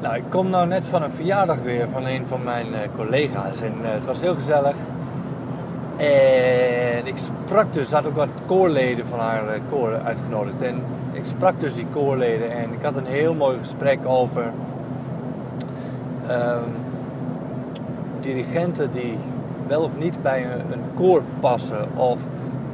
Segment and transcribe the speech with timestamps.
[0.00, 3.62] Nou, ik kom nou net van een verjaardag weer van een van mijn uh, collega's.
[3.62, 4.74] En uh, het was heel gezellig.
[5.96, 10.62] En ik sprak dus, had ook wat koorleden van haar uh, koor uitgenodigd.
[10.62, 10.82] En
[11.12, 14.42] ik sprak dus die koorleden en ik had een heel mooi gesprek over
[16.30, 16.74] um,
[18.20, 19.18] dirigenten die
[19.66, 21.96] wel of niet bij een, een, koor passen.
[21.96, 22.20] Of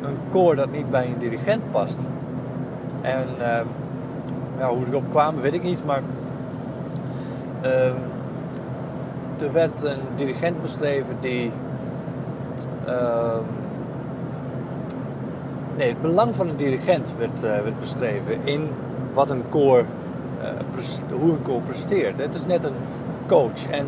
[0.02, 1.98] een koor dat niet bij een dirigent past.
[3.00, 3.61] En uh,
[4.58, 6.02] ja, hoe ik op kwam, weet ik niet, maar
[7.67, 11.51] uh, er werd een dirigent beschreven die.
[12.88, 13.37] Uh,
[15.77, 18.69] nee, het belang van een dirigent werd, werd beschreven in
[19.12, 19.84] wat een koor,
[20.43, 22.19] uh, hoe een koor presteert.
[22.19, 22.77] Het is net een
[23.27, 23.66] coach.
[23.71, 23.87] En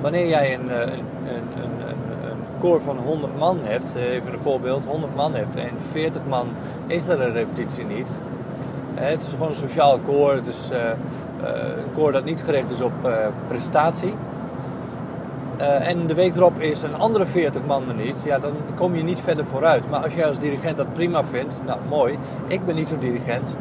[0.00, 4.84] wanneer jij een, een, een, een, een koor van 100 man hebt, even een voorbeeld,
[4.84, 6.46] 100 man hebt en 40 man
[6.86, 8.08] is er een repetitie niet.
[8.94, 10.32] Het is gewoon een sociaal koor.
[10.32, 10.70] Het is
[11.94, 12.92] koor dat niet gericht is op
[13.48, 14.14] prestatie.
[15.60, 18.94] Uh, en de week erop is een andere 40 man er niet, ja, dan kom
[18.94, 19.90] je niet verder vooruit.
[19.90, 22.18] Maar als jij als dirigent dat prima vindt, nou mooi.
[22.46, 23.56] Ik ben niet zo'n dirigent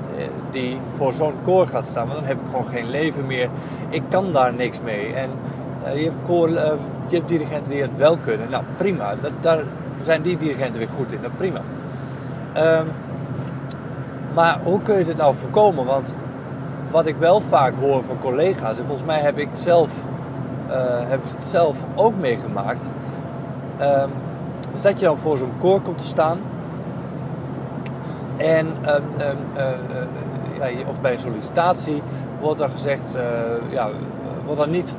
[0.52, 3.50] die voor zo'n koor gaat staan, want dan heb ik gewoon geen leven meer.
[3.90, 5.14] Ik kan daar niks mee.
[5.14, 5.30] En
[5.96, 6.50] je, hebt koor,
[7.08, 9.16] je hebt dirigenten die het wel kunnen, nou prima.
[9.22, 9.64] Dat, daar
[10.04, 11.62] zijn die dirigenten weer goed in, dat prima.
[12.54, 12.86] Ehm,
[14.34, 15.86] maar hoe kun je dit nou voorkomen?
[15.86, 16.14] Want
[16.92, 19.90] wat ik wel vaak hoor van collega's, en volgens mij heb ik zelf
[20.68, 20.76] uh,
[21.10, 22.86] heb ik het zelf ook meegemaakt.
[23.82, 24.10] Um,
[24.74, 26.40] is dat je dan voor zo'n koor komt te staan.
[28.38, 32.02] En um, um, uh, ja, of bij een sollicitatie
[32.42, 33.22] wordt dan gezegd, uh,
[33.72, 33.90] ja,
[34.46, 34.96] wordt dan niet,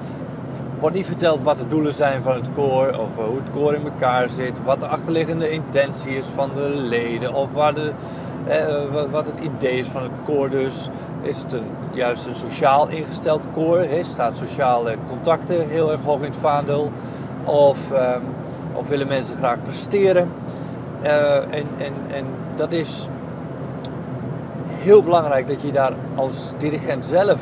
[0.80, 3.84] wordt niet verteld wat de doelen zijn van het koor, of hoe het koor in
[3.84, 7.92] elkaar zit, wat de achterliggende intentie is van de leden, of waar de,
[9.10, 10.88] wat het idee is van het koor dus.
[11.22, 13.78] Is het een, juist een sociaal ingesteld koor?
[13.78, 16.92] He, staat sociale contacten heel erg hoog in het vaandel?
[17.44, 18.22] Of, um,
[18.72, 20.30] of willen mensen graag presteren?
[21.02, 22.24] Uh, en, en, en
[22.56, 23.08] dat is
[24.82, 27.40] heel belangrijk dat je daar als dirigent zelf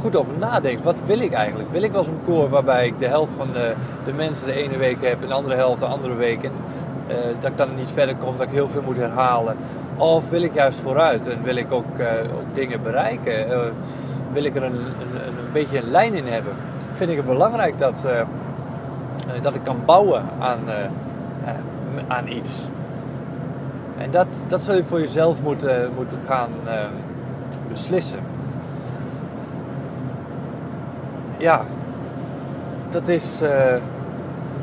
[0.00, 0.82] goed over nadenkt.
[0.82, 1.70] Wat wil ik eigenlijk?
[1.72, 4.76] Wil ik wel zo'n koor waarbij ik de helft van de, de, mensen de ene
[4.76, 6.42] week heb en de andere helft de andere week?
[6.42, 6.71] En uh,
[7.40, 9.56] dat ik dan niet verder kom, dat ik heel veel moet herhalen.
[9.96, 12.00] Of wil ik juist vooruit en wil ik ook,
[12.34, 13.50] ook dingen bereiken?
[13.50, 13.58] Uh,
[14.32, 16.52] wil ik er een, een, een, beetje een lijn in hebben?
[16.94, 18.06] Vind ik het belangrijk dat,
[19.42, 20.60] dat ik kan bouwen aan,
[22.08, 22.62] aan iets.
[23.98, 26.50] En dat, dat zul je voor jezelf moeten, moeten gaan
[27.68, 28.18] beslissen.
[31.36, 31.60] Ja,
[32.90, 33.38] dat is,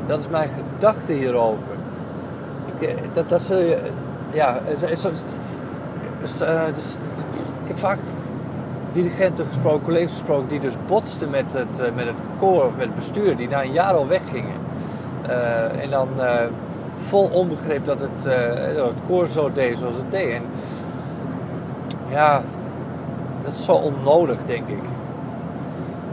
[0.06, 1.79] dat is mijn gedachte hierover.
[2.80, 3.78] Ik, dat, dat zul je
[4.32, 4.58] ja,
[4.90, 5.04] is, is,
[6.42, 6.94] uh, dus,
[7.62, 7.98] ik heb vaak
[8.92, 12.94] dirigenten gesproken, collega's gesproken die dus botsten met het, met het koor of met het
[12.94, 14.56] bestuur, die na een jaar al weggingen.
[15.28, 16.08] Uh, en dan
[17.08, 18.24] vol onbegrip dat het,
[18.76, 20.32] het koor zo deed zoals het deed.
[20.32, 20.42] En
[22.08, 22.42] ja,
[23.44, 24.82] dat is zo onnodig, denk ik.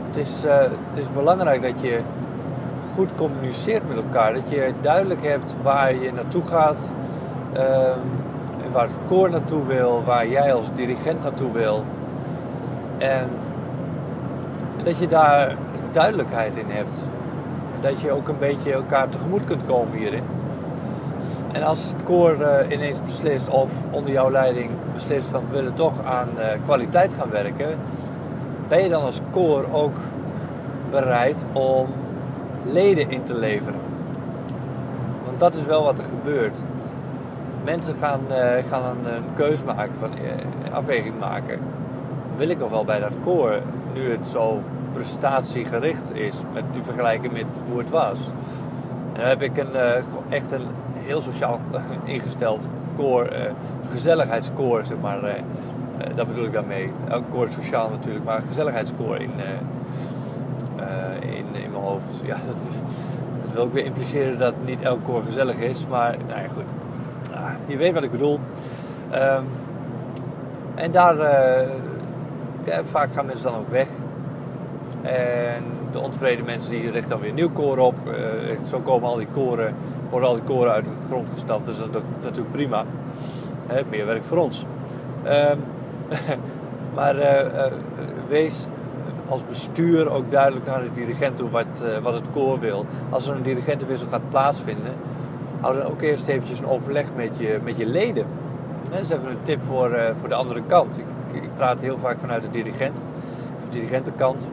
[0.07, 0.33] Het is,
[0.89, 2.01] het is belangrijk dat je
[2.97, 4.33] goed communiceert met elkaar.
[4.33, 6.77] Dat je duidelijk hebt waar je naartoe gaat
[7.57, 7.99] Ehm,
[8.71, 11.83] waar het koor naartoe wil, waar jij als dirigent naartoe wil.
[12.97, 13.29] En
[14.83, 15.55] dat je daar
[15.91, 16.93] duidelijkheid in hebt.
[17.81, 20.23] Dat je ook een beetje elkaar tegemoet kunt komen hierin.
[21.51, 25.73] En als het koor uh, ineens beslist, of onder jouw leiding beslist van we willen
[25.73, 27.77] toch aan uh, kwaliteit gaan werken,
[28.67, 29.97] ben je dan als koor ook
[30.91, 31.87] bereid om
[32.71, 33.79] leden in te leveren?
[35.25, 36.57] Want dat is wel wat er gebeurt
[37.67, 38.37] mensen gaan, uh,
[38.69, 41.59] gaan een, een keuze maken, van, uh, afweging maken.
[42.37, 43.61] Wil ik nog wel bij dat koor,
[43.93, 44.61] nu het zo
[44.93, 48.19] prestatiegericht is, met nu vergelijken met hoe het was.
[49.13, 49.91] Dan heb ik een, uh,
[50.29, 51.59] echt een heel sociaal
[52.15, 53.27] ingesteld koor,
[53.91, 55.19] gezelligheidskoor, zeg maar.
[56.15, 56.91] dat bedoel ik daarmee.
[57.09, 59.31] Elk koor sociaal natuurlijk, maar gezelligheidskoor in,
[61.21, 62.03] in, in mijn hoofd.
[62.23, 62.61] Ja, dat,
[63.53, 66.65] wil ik weer impliceren dat niet elk koor gezellig is, maar nou ja, goed
[67.65, 68.39] je weet wat ik bedoel.
[69.13, 69.45] Um,
[70.75, 73.87] en daar, uh, vaak gaan mensen dan ook weg.
[75.01, 77.95] En de ontevreden mensen die richten dan weer nieuw koor op.
[78.07, 78.13] Uh,
[78.69, 79.75] zo komen al die koren,
[80.09, 81.65] worden al die koren uit de grond gestampt.
[81.65, 82.83] Dus dat is natuurlijk prima.
[83.67, 84.65] He, meer werk voor ons.
[85.25, 85.59] Um,
[86.95, 87.15] maar
[88.27, 88.65] wees
[89.29, 92.85] als bestuur ook duidelijk naar de dirigent toe wat, wat het koor wil.
[93.09, 94.93] Als er een dirigentenwissel gaat plaatsvinden,
[95.61, 98.25] hou dan ook eerst eventjes een overleg met je, met je leden.
[98.91, 100.97] Dat is even een tip voor, uh, voor de andere kant.
[100.97, 104.47] Ik, ik, praat heel vaak vanuit de dirigent, de dirigentenkant.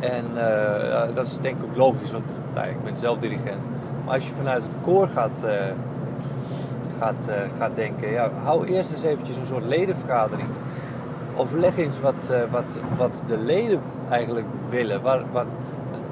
[0.00, 2.24] En uh, dat is denk ik ook logisch, want
[2.54, 3.68] nou, ik ben zelf dirigent.
[4.04, 5.44] Maar als je vanuit het koor gaat,
[6.98, 10.48] gaat, gaat denken, ja, hou eerst eens eventjes een soort ledenvergadering.
[11.36, 13.80] Overleg eens wat, wat, wat de leden
[14.10, 15.46] eigenlijk willen, wat, wat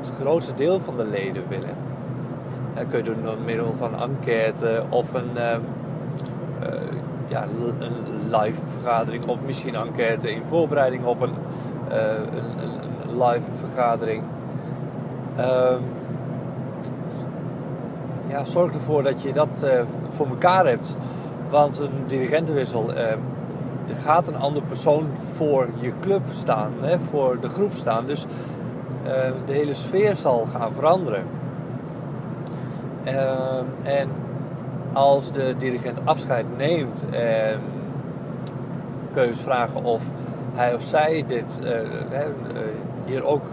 [0.01, 1.77] het grootste deel van de leden willen.
[2.75, 5.61] Dat kun je doen door middel van enquête of een, ehm,
[7.29, 7.43] ja,
[7.79, 11.35] een live vergadering of misschien enquête in voorbereiding op een,
[11.89, 12.59] een,
[13.09, 14.23] een live vergadering.
[15.39, 15.83] Um,
[18.27, 19.67] ja, zorg ervoor dat je dat
[20.11, 20.97] voor elkaar hebt.
[21.51, 22.93] Want een dirigentenwissel,
[23.89, 28.07] er gaat een andere persoon voor je club staan, hè, voor de groep staan.
[28.07, 28.27] Dus
[29.07, 29.11] uh,
[29.47, 31.25] de hele sfeer zal gaan veranderen.
[33.05, 34.09] Ehm, en
[34.93, 37.05] als de dirigent afscheid neemt,
[39.13, 40.03] kun je vragen of
[40.55, 41.59] hij of zij dit,
[43.05, 43.45] hier ook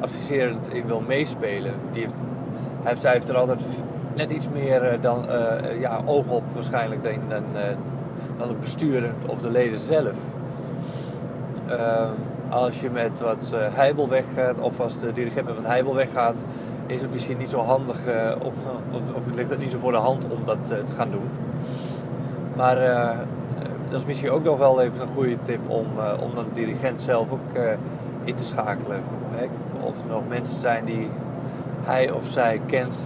[0.00, 1.74] adviserend in wil meespelen.
[1.92, 2.14] Die heeft
[2.82, 3.60] hij heeft, heeft er altijd
[4.14, 5.24] net iets meer eh, dan,
[5.80, 7.42] ja, oog op waarschijnlijk dan, dan,
[8.32, 10.16] uh, dan het bestuur of de leden zelf.
[11.70, 12.10] Uh,
[12.48, 16.44] als je met wat heibel weggaat of als de dirigent met wat heibel weggaat,
[16.86, 17.96] is het misschien niet zo handig
[18.38, 18.54] of,
[18.90, 21.28] of, of ligt het niet zo voor de hand om dat te gaan doen.
[22.56, 22.76] Maar
[23.90, 25.86] dat is misschien ook nog wel even een goede tip om,
[26.20, 27.58] om dan de dirigent zelf ook
[28.24, 29.02] in te schakelen.
[29.80, 31.10] Of er nog mensen zijn die
[31.84, 32.98] hij of zij kent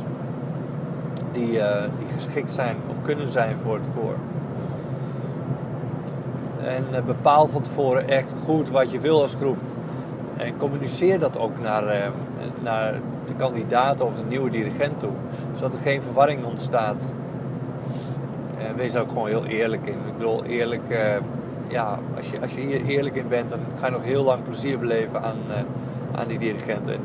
[1.32, 4.14] die, uh, die geschikt zijn of kunnen zijn voor het koor.
[6.68, 9.56] En uh, bepaal van tevoren echt goed wat je wil als groep.
[10.36, 12.06] En communiceer dat ook naar, uh,
[12.62, 12.94] naar
[13.26, 15.12] de kandidaat of de nieuwe dirigent toe.
[15.54, 17.12] Zodat er geen verwarring ontstaat.
[18.58, 19.92] En wees daar ook gewoon heel eerlijk in.
[19.92, 20.82] Ik bedoel, eerlijk,
[21.68, 24.42] ja, als je, als je hier eerlijk in bent, dan ga je nog heel lang
[24.42, 25.36] plezier beleven aan,
[26.14, 27.00] aan die dirigenten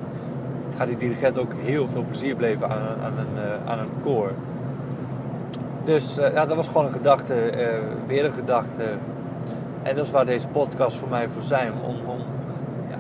[0.78, 4.32] gaat die dirigent ook heel veel plezier beleven aan, aan, een, aan een koor.
[5.84, 7.34] Dus ja, dat was gewoon een gedachte,
[8.08, 8.84] weer een gedachte.
[9.84, 11.72] En dat is waar deze podcast voor mij voor zijn.
[11.84, 12.18] Om, om
[12.90, 13.00] ja,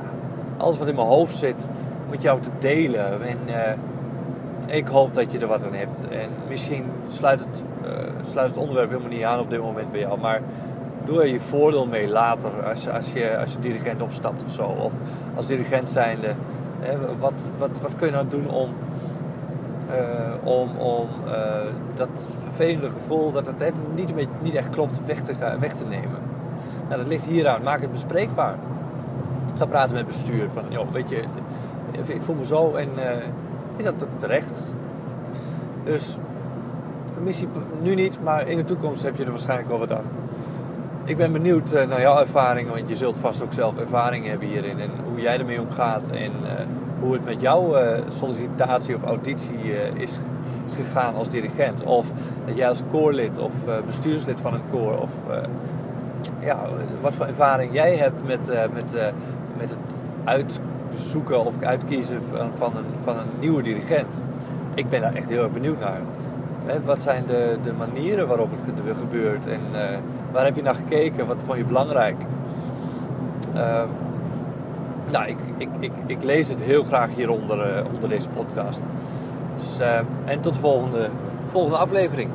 [0.57, 1.69] alles wat in mijn hoofd zit,
[2.09, 3.21] met jou te delen.
[3.21, 3.37] En
[4.67, 6.07] ik hoop dat je er wat aan hebt.
[6.07, 7.63] En misschien sluit het,
[8.31, 10.19] sluit het onderwerp helemaal niet aan op dit moment bij jou.
[10.19, 10.41] Maar
[11.05, 14.63] doe er je voordeel mee later als, als, je, als je dirigent opstapt of zo.
[14.63, 14.91] Of
[15.35, 16.33] als dirigent zijnde
[17.19, 18.69] wat, wat, wat kun je nou doen om,
[19.89, 21.07] uh, om, om
[21.95, 26.32] dat vervelende gevoel dat het niet, niet echt klopt weg te, weg te nemen?
[26.87, 27.63] Nou, dat ligt hier aan.
[27.63, 28.55] Maak het bespreekbaar.
[29.57, 30.49] Ga praten met bestuur.
[30.53, 31.23] Van, joh, weet je,
[32.05, 33.03] ik voel me zo en uh,
[33.77, 34.61] is dat terecht?
[35.83, 36.17] Dus
[37.23, 37.47] missie
[37.81, 40.05] nu niet, maar in de toekomst heb je er waarschijnlijk wel wat aan
[41.05, 44.47] ik ben benieuwd uh, naar jouw ervaringen, want je zult vast ook zelf ervaring hebben
[44.47, 44.79] hierin.
[44.79, 46.49] En hoe jij ermee omgaat en uh,
[46.99, 47.75] hoe het met jouw
[48.07, 50.19] sollicitatie of auditie is,
[50.75, 51.83] gegaan als dirigent.
[51.83, 52.05] Of
[52.45, 53.51] dat jij als koorlid of
[53.85, 55.11] bestuurslid van een koor, of
[56.39, 56.59] ja,
[57.01, 58.97] wat voor ervaring jij hebt met, met,
[59.57, 64.21] met het uitzoeken of uitkiezen van, van, een, van een nieuwe dirigent.
[64.73, 66.01] Ik ben daar echt heel erg benieuwd naar.
[66.85, 69.61] wat zijn de, de manieren waarop het gebeurt en
[70.33, 71.27] Waar heb je naar gekeken?
[71.27, 72.15] Wat vond je belangrijk?
[73.55, 73.83] Uh,
[75.11, 75.37] nou, ik,
[75.79, 78.81] ik, ik, lees het heel graag hieronder onder deze podcast.
[79.57, 79.79] Dus,
[80.25, 81.09] en tot de volgende,
[81.51, 82.29] volgende aflevering.